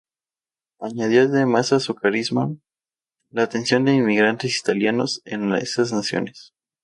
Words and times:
Añadió 0.79 1.21
además 1.21 1.73
a 1.73 1.79
su 1.79 1.93
carisma, 1.93 2.55
la 3.29 3.43
atención 3.43 3.85
de 3.85 3.93
inmigrantes 3.93 4.57
italianos 4.57 5.21
en 5.25 5.53
esas 5.53 5.93
naciones. 5.93 6.55